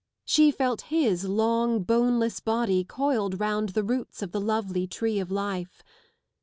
She 0.25 0.49
felt 0.49 0.81
his 0.89 1.25
long 1.25 1.83
boneless 1.83 2.39
body 2.39 2.83
coiled 2.83 3.39
round 3.39 3.69
the 3.69 3.83
roots 3.83 4.23
of 4.23 4.31
the 4.31 4.41
lovely 4.41 4.87
tree 4.87 5.19
of 5.19 5.29
life. 5.29 5.83